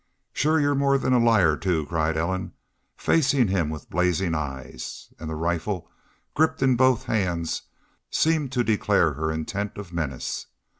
[0.33, 2.53] "Shore y'u're more than a liar, too," cried Ellen,
[2.97, 5.13] facing him with blazing eyes.
[5.19, 5.91] And the rifle,
[6.33, 7.61] gripped in both hands,
[8.09, 10.47] seemed to declare her intent of menace.